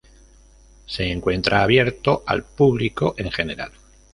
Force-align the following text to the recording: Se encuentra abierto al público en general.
Se 0.87 1.11
encuentra 1.11 1.61
abierto 1.61 2.23
al 2.25 2.43
público 2.43 3.13
en 3.19 3.29
general. 3.29 3.71